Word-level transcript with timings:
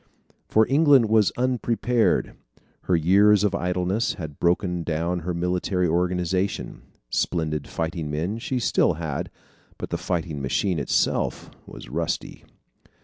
For 0.49 0.65
England 0.67 1.09
was 1.09 1.31
unprepared. 1.37 2.33
Her 2.85 2.95
years 2.95 3.43
of 3.43 3.53
idleness 3.53 4.15
had 4.15 4.39
broken 4.39 4.81
down 4.81 5.19
her 5.19 5.33
military 5.35 5.87
organization. 5.87 6.81
Splendid 7.11 7.67
fighting 7.67 8.09
men 8.09 8.39
she 8.39 8.57
still 8.59 8.93
had, 8.93 9.29
but 9.77 9.91
the 9.91 9.99
fighting 9.99 10.41
machine 10.41 10.79
itself 10.79 11.51
was 11.67 11.87
rusty. 11.87 12.45